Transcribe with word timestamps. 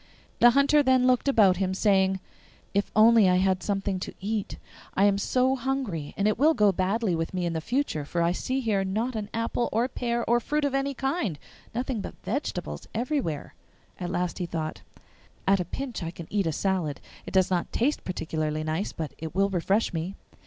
The 0.39 0.49
Hunter 0.49 0.81
then 0.81 1.05
looked 1.05 1.27
about 1.27 1.57
him, 1.57 1.75
saying, 1.75 2.19
'If 2.73 2.89
only 2.95 3.29
I 3.29 3.35
had 3.35 3.61
something 3.61 3.99
to 3.99 4.15
eat! 4.19 4.57
I 4.95 5.03
am 5.03 5.19
so 5.19 5.55
hungry, 5.55 6.15
and 6.17 6.27
it 6.27 6.39
will 6.39 6.55
go 6.55 6.71
badly 6.71 7.15
with 7.15 7.35
me 7.35 7.45
in 7.45 7.53
the 7.53 7.61
future, 7.61 8.03
for 8.03 8.23
I 8.23 8.31
see 8.31 8.61
here 8.61 8.83
not 8.83 9.15
an 9.15 9.29
apple 9.31 9.69
or 9.71 9.87
pear 9.87 10.27
or 10.27 10.39
fruit 10.39 10.65
of 10.65 10.73
any 10.73 10.95
kind 10.95 11.37
nothing 11.75 12.01
but 12.01 12.15
vegetables 12.23 12.87
everywhere.' 12.95 13.53
At 13.99 14.09
last 14.09 14.39
he 14.39 14.47
thought, 14.47 14.81
'At 15.47 15.59
a 15.59 15.65
pinch 15.65 16.01
I 16.01 16.09
can 16.09 16.25
eat 16.31 16.47
a 16.47 16.51
salad; 16.51 16.99
it 17.27 17.31
does 17.35 17.51
not 17.51 17.71
taste 17.71 18.03
particularly 18.03 18.63
nice, 18.63 18.91
but 18.91 19.13
it 19.19 19.35
will 19.35 19.51
refresh 19.51 19.93
me. 19.93 20.15